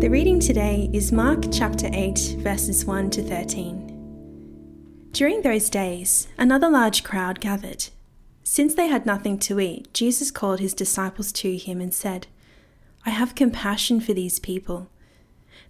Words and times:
The 0.00 0.08
reading 0.08 0.40
today 0.40 0.88
is 0.94 1.12
Mark 1.12 1.52
chapter 1.52 1.90
8, 1.92 2.36
verses 2.38 2.86
1 2.86 3.10
to 3.10 3.22
13. 3.22 5.10
During 5.12 5.42
those 5.42 5.68
days, 5.68 6.26
another 6.38 6.70
large 6.70 7.04
crowd 7.04 7.38
gathered. 7.38 7.88
Since 8.42 8.74
they 8.74 8.86
had 8.86 9.04
nothing 9.04 9.38
to 9.40 9.60
eat, 9.60 9.92
Jesus 9.92 10.30
called 10.30 10.58
his 10.58 10.72
disciples 10.72 11.32
to 11.32 11.54
him 11.54 11.82
and 11.82 11.92
said, 11.92 12.28
I 13.04 13.10
have 13.10 13.34
compassion 13.34 14.00
for 14.00 14.14
these 14.14 14.38
people. 14.38 14.88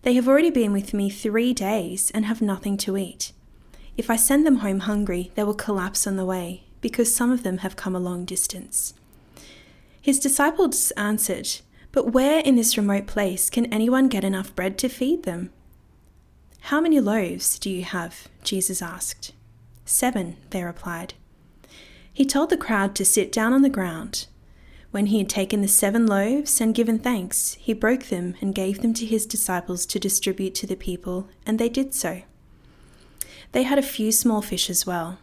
They 0.03 0.15
have 0.15 0.29
already 0.29 0.51
been 0.51 0.73
with 0.73 0.95
me 0.95 1.11
three 1.11 1.53
days 1.53 2.13
and 2.13 2.25
have 2.27 2.41
nothing 2.41 2.77
to 2.77 2.97
eat. 2.97 3.33
If 3.97 4.11
I 4.11 4.15
send 4.15 4.47
them 4.47 4.59
home 4.59 4.79
hungry, 4.79 5.33
they 5.35 5.43
will 5.43 5.55
collapse 5.55 6.07
on 6.07 6.15
the 6.15 6.25
way, 6.25 6.63
because 6.81 7.13
some 7.13 7.33
of 7.33 7.43
them 7.43 7.59
have 7.59 7.75
come 7.75 7.97
a 7.97 7.99
long 7.99 8.27
distance. 8.27 8.95
His 10.01 10.21
disciples 10.21 10.93
answered, 10.93 11.49
but 11.93 12.13
where 12.13 12.41
in 12.41 12.57
this 12.57 12.77
remote 12.77 13.07
place 13.07 13.51
can 13.51 13.67
anyone 13.73 14.09
get 14.09 14.25
enough 14.25 14.55
bread 14.55 14.79
to 14.79 14.89
feed 14.89 15.25
them? 15.25 15.51
How 16.65 16.81
many 16.81 17.01
loaves 17.01 17.59
do 17.59 17.71
you 17.71 17.85
have? 17.85 18.29
Jesus 18.45 18.83
asked. 18.83 19.33
Seven, 19.85 20.37
they 20.51 20.63
replied. 20.63 21.15
He 22.13 22.25
told 22.25 22.51
the 22.51 22.57
crowd 22.57 22.95
to 22.97 23.05
sit 23.05 23.33
down 23.33 23.53
on 23.53 23.63
the 23.63 23.69
ground. 23.69 24.27
When 24.91 25.07
he 25.07 25.19
had 25.19 25.29
taken 25.29 25.63
the 25.63 25.69
seven 25.69 26.07
loaves 26.07 26.61
and 26.61 26.75
given 26.75 26.99
thanks, 26.99 27.55
he 27.55 27.73
broke 27.73 28.05
them 28.05 28.35
and 28.41 28.55
gave 28.55 28.83
them 28.83 28.93
to 28.95 29.07
his 29.07 29.25
disciples 29.25 29.87
to 29.87 30.01
distribute 30.01 30.55
to 30.57 30.67
the 30.67 30.77
people, 30.77 31.29
and 31.47 31.59
they 31.59 31.69
did 31.69 31.95
so. 31.95 32.23
They 33.53 33.63
had 33.63 33.79
a 33.79 33.83
few 33.83 34.13
small 34.13 34.43
fish 34.43 34.69
as 34.69 34.87
well. 34.87 35.19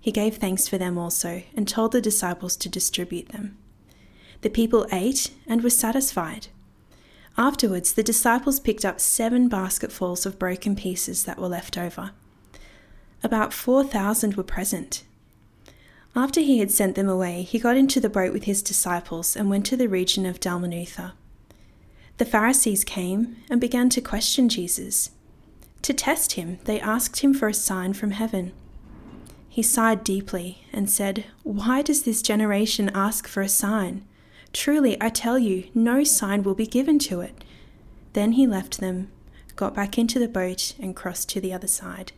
He 0.00 0.12
gave 0.12 0.36
thanks 0.36 0.68
for 0.68 0.78
them 0.78 0.98
also, 0.98 1.42
and 1.56 1.66
told 1.66 1.92
the 1.92 2.00
disciples 2.00 2.56
to 2.58 2.68
distribute 2.68 3.30
them. 3.30 3.56
The 4.46 4.50
people 4.50 4.86
ate 4.92 5.32
and 5.48 5.60
were 5.60 5.70
satisfied. 5.70 6.46
Afterwards, 7.36 7.94
the 7.94 8.04
disciples 8.04 8.60
picked 8.60 8.84
up 8.84 9.00
seven 9.00 9.48
basketfuls 9.48 10.24
of 10.24 10.38
broken 10.38 10.76
pieces 10.76 11.24
that 11.24 11.40
were 11.40 11.48
left 11.48 11.76
over. 11.76 12.12
About 13.24 13.52
4,000 13.52 14.36
were 14.36 14.44
present. 14.44 15.02
After 16.14 16.40
he 16.40 16.60
had 16.60 16.70
sent 16.70 16.94
them 16.94 17.08
away, 17.08 17.42
he 17.42 17.58
got 17.58 17.76
into 17.76 17.98
the 17.98 18.08
boat 18.08 18.32
with 18.32 18.44
his 18.44 18.62
disciples 18.62 19.34
and 19.34 19.50
went 19.50 19.66
to 19.66 19.76
the 19.76 19.88
region 19.88 20.24
of 20.24 20.38
Dalmanutha. 20.38 21.14
The 22.18 22.24
Pharisees 22.24 22.84
came 22.84 23.38
and 23.50 23.60
began 23.60 23.88
to 23.88 24.00
question 24.00 24.48
Jesus. 24.48 25.10
To 25.82 25.92
test 25.92 26.34
him, 26.34 26.60
they 26.66 26.78
asked 26.78 27.18
him 27.18 27.34
for 27.34 27.48
a 27.48 27.52
sign 27.52 27.94
from 27.94 28.12
heaven. 28.12 28.52
He 29.48 29.64
sighed 29.64 30.04
deeply 30.04 30.62
and 30.72 30.88
said, 30.88 31.24
Why 31.42 31.82
does 31.82 32.04
this 32.04 32.22
generation 32.22 32.92
ask 32.94 33.26
for 33.26 33.40
a 33.40 33.48
sign? 33.48 34.06
Truly, 34.56 34.96
I 35.02 35.10
tell 35.10 35.38
you, 35.38 35.68
no 35.74 36.02
sign 36.02 36.42
will 36.42 36.54
be 36.54 36.66
given 36.66 36.98
to 37.00 37.20
it. 37.20 37.44
Then 38.14 38.32
he 38.32 38.46
left 38.46 38.80
them, 38.80 39.12
got 39.54 39.74
back 39.74 39.98
into 39.98 40.18
the 40.18 40.28
boat, 40.28 40.74
and 40.80 40.96
crossed 40.96 41.28
to 41.28 41.42
the 41.42 41.52
other 41.52 41.66
side. 41.68 42.12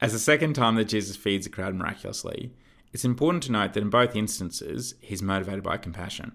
As 0.00 0.12
the 0.12 0.18
second 0.18 0.54
time 0.54 0.74
that 0.74 0.88
Jesus 0.88 1.14
feeds 1.14 1.46
a 1.46 1.50
crowd 1.50 1.76
miraculously, 1.76 2.52
it's 2.92 3.04
important 3.04 3.44
to 3.44 3.52
note 3.52 3.74
that 3.74 3.82
in 3.82 3.90
both 3.90 4.16
instances, 4.16 4.96
he's 5.00 5.22
motivated 5.22 5.62
by 5.62 5.76
compassion. 5.76 6.32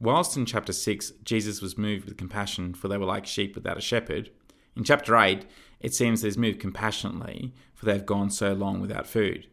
Whilst 0.00 0.38
in 0.38 0.46
chapter 0.46 0.72
6, 0.72 1.12
Jesus 1.22 1.60
was 1.60 1.76
moved 1.76 2.06
with 2.06 2.16
compassion, 2.16 2.72
for 2.72 2.88
they 2.88 2.96
were 2.96 3.04
like 3.04 3.26
sheep 3.26 3.54
without 3.54 3.76
a 3.76 3.82
shepherd, 3.82 4.30
in 4.74 4.84
chapter 4.84 5.18
8, 5.18 5.44
it 5.80 5.92
seems 5.92 6.22
that 6.22 6.28
he's 6.28 6.38
moved 6.38 6.60
compassionately, 6.60 7.52
for 7.74 7.84
they 7.84 7.92
have 7.92 8.06
gone 8.06 8.30
so 8.30 8.54
long 8.54 8.80
without 8.80 9.06
food. 9.06 9.48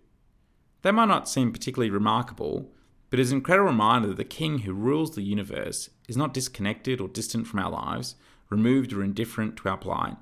They 0.82 0.92
might 0.92 1.10
not 1.10 1.28
seem 1.28 1.52
particularly 1.52 1.90
remarkable, 1.90 2.72
but 3.10 3.20
is 3.20 3.32
an 3.32 3.38
incredible 3.38 3.70
reminder 3.70 4.10
that 4.10 4.18
the 4.18 4.26
King 4.26 4.60
who 4.60 4.74
rules 4.74 5.16
the 5.16 5.22
universe 5.22 5.90
is 6.08 6.18
not 6.18 6.34
disconnected 6.34 7.00
or 7.00 7.08
distant 7.08 7.48
from 7.48 7.60
our 7.60 7.72
lives, 7.72 8.16
removed 8.50 8.94
or 8.94 9.04
indifferent 9.04 9.58
to 9.58 9.70
our 9.70 9.78
plight, 9.78 10.18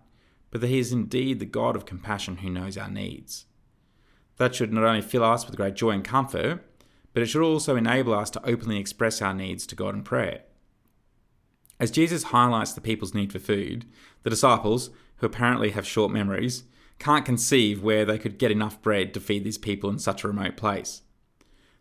but 0.52 0.62
that 0.62 0.68
he 0.68 0.80
is 0.80 0.92
indeed 0.92 1.40
the 1.40 1.46
God 1.46 1.76
of 1.76 1.86
compassion 1.86 2.38
who 2.38 2.50
knows 2.50 2.78
our 2.78 2.90
needs. 2.90 3.46
That 4.38 4.54
should 4.54 4.74
not 4.74 4.84
only 4.84 5.02
fill 5.02 5.24
us 5.24 5.46
with 5.46 5.58
great 5.58 5.76
joy 5.76 5.92
and 5.92 6.04
comfort, 6.04 6.64
but 7.14 7.24
it 7.24 7.28
should 7.28 7.42
also 7.42 7.76
enable 7.76 8.14
us 8.14 8.30
to 8.32 8.46
openly 8.46 8.78
express 8.78 9.22
our 9.22 9.34
needs 9.34 9.66
to 9.68 9.76
God 9.76 9.96
in 9.96 10.04
prayer. 10.04 10.42
As 11.80 11.92
Jesus 11.92 12.24
highlights 12.24 12.74
the 12.74 12.82
people's 12.82 13.14
need 13.14 13.32
for 13.32 13.40
food, 13.40 13.86
the 14.24 14.30
disciples, 14.30 14.90
who 15.18 15.26
apparently 15.26 15.72
have 15.72 15.88
short 15.88 16.12
memories, 16.12 16.64
can't 17.00 17.26
conceive 17.26 17.84
where 17.84 18.06
they 18.06 18.18
could 18.18 18.38
get 18.38 18.52
enough 18.52 18.82
bread 18.82 19.14
to 19.14 19.20
feed 19.20 19.44
these 19.44 19.58
people 19.58 19.90
in 19.90 20.00
such 20.00 20.24
a 20.24 20.28
remote 20.28 20.58
place. 20.58 21.02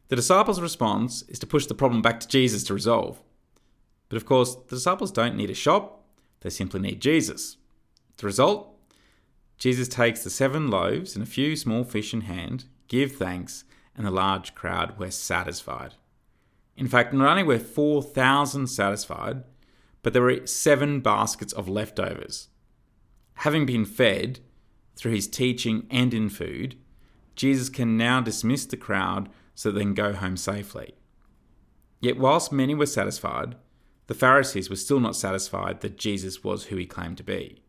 The 0.09 0.17
disciples' 0.17 0.61
response 0.61 1.23
is 1.23 1.39
to 1.39 1.47
push 1.47 1.67
the 1.67 1.75
problem 1.75 2.03
back 2.03 2.21
to 2.21 2.29
Jesus 2.29 2.63
to 2.65 2.75
resolve. 2.75 3.23
But 4.09 4.17
of 4.17 4.27
course, 4.27 4.55
the 4.55 4.77
disciples 4.77 5.11
don't 5.11 5.37
need 5.37 5.51
a 5.51 5.55
shop, 5.55 6.05
they 6.41 6.51
simply 6.51 6.81
need 6.81 7.01
Jesus. 7.01 7.57
The 8.19 8.27
result? 8.27 8.69
Jesus 9.57 9.89
takes 9.89 10.23
the 10.23 10.31
seven 10.31 10.69
loaves 10.69 11.15
and 11.15 11.23
a 11.23 11.27
few 11.27 11.57
small 11.57 11.85
fish 11.85 12.13
in 12.13 12.23
hand, 12.23 12.67
give 12.89 13.13
thanks, 13.13 13.65
and 13.97 14.07
the 14.07 14.11
large 14.11 14.55
crowd 14.55 14.99
were 14.99 15.11
satisfied. 15.11 15.95
In 16.77 16.89
fact, 16.89 17.13
not 17.13 17.29
only 17.29 17.45
were 17.45 17.59
4,000 17.59 18.67
satisfied, 18.67 19.45
but 20.03 20.13
there 20.13 20.23
were 20.23 20.47
seven 20.47 21.01
baskets 21.01 21.53
of 21.53 21.69
leftovers. 21.69 22.49
Having 23.39 23.67
been 23.67 23.85
fed 23.85 24.41
through 24.97 25.13
his 25.13 25.29
teaching 25.29 25.87
and 25.91 26.13
in 26.13 26.29
food, 26.29 26.77
Jesus 27.37 27.69
can 27.69 27.97
now 27.97 28.21
dismiss 28.21 28.67
the 28.67 28.77
crowd 28.77 29.29
so 29.55 29.71
they 29.71 29.81
can 29.81 29.95
go 29.95 30.13
home 30.13 30.37
safely. 30.37 30.95
Yet, 32.01 32.19
whilst 32.19 32.53
many 32.53 32.75
were 32.75 32.87
satisfied, 32.87 33.57
the 34.07 34.15
Pharisees 34.15 34.69
were 34.69 34.77
still 34.77 35.01
not 35.01 35.17
satisfied 35.17 35.81
that 35.81 35.97
Jesus 35.97 36.45
was 36.45 36.65
who 36.65 36.77
he 36.77 36.87
claimed 36.87 37.17
to 37.17 37.23
be. 37.23 37.63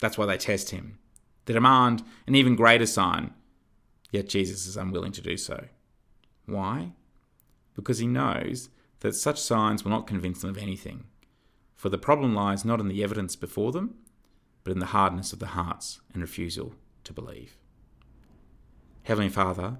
That's 0.00 0.18
why 0.18 0.26
they 0.26 0.36
test 0.36 0.70
him. 0.70 0.98
They 1.46 1.54
demand 1.54 2.02
an 2.26 2.34
even 2.34 2.56
greater 2.56 2.86
sign, 2.86 3.32
yet 4.10 4.28
Jesus 4.28 4.66
is 4.66 4.76
unwilling 4.76 5.12
to 5.12 5.22
do 5.22 5.36
so. 5.36 5.66
Why? 6.46 6.92
Because 7.74 7.98
he 7.98 8.06
knows 8.06 8.68
that 9.00 9.14
such 9.14 9.40
signs 9.40 9.84
will 9.84 9.90
not 9.90 10.06
convince 10.06 10.42
them 10.42 10.50
of 10.50 10.58
anything. 10.58 11.04
For 11.74 11.88
the 11.88 11.98
problem 11.98 12.34
lies 12.34 12.64
not 12.64 12.80
in 12.80 12.88
the 12.88 13.02
evidence 13.02 13.36
before 13.36 13.72
them, 13.72 13.94
but 14.62 14.72
in 14.72 14.80
the 14.80 14.86
hardness 14.86 15.32
of 15.32 15.38
the 15.38 15.46
hearts 15.46 16.00
and 16.12 16.20
refusal 16.20 16.74
to 17.04 17.14
believe. 17.14 17.56
Heavenly 19.04 19.30
Father, 19.30 19.78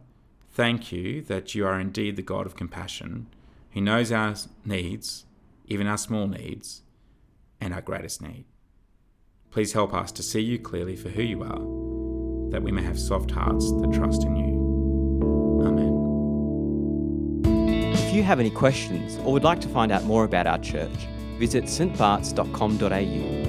Thank 0.53 0.91
you 0.91 1.23
that 1.23 1.55
you 1.55 1.65
are 1.67 1.79
indeed 1.79 2.17
the 2.17 2.23
God 2.23 2.45
of 2.45 2.57
compassion, 2.57 3.29
who 3.71 3.81
knows 3.81 4.11
our 4.11 4.35
needs, 4.65 5.25
even 5.67 5.87
our 5.87 5.97
small 5.97 6.27
needs, 6.27 6.83
and 7.61 7.73
our 7.73 7.81
greatest 7.81 8.21
need. 8.21 8.47
Please 9.51 9.73
help 9.73 9.95
us 9.95 10.11
to 10.13 10.23
see 10.23 10.41
you 10.41 10.59
clearly 10.59 10.97
for 10.97 11.09
who 11.09 11.23
you 11.23 11.43
are, 11.43 12.51
that 12.51 12.63
we 12.63 12.73
may 12.73 12.83
have 12.83 12.99
soft 12.99 13.31
hearts 13.31 13.71
that 13.71 13.93
trust 13.93 14.25
in 14.25 14.35
you. 14.37 15.63
Amen. 15.67 15.95
If 17.95 18.13
you 18.13 18.25
have 18.25 18.41
any 18.41 18.51
questions 18.51 19.19
or 19.25 19.33
would 19.33 19.45
like 19.45 19.61
to 19.61 19.69
find 19.69 19.93
out 19.93 20.05
more 20.05 20.25
about 20.25 20.49
our 20.49 20.59
church, 20.59 21.07
visit 21.39 21.65
stbarts.com.au 21.65 23.40